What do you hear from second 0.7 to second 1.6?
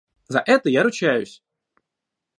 я ручаюсь!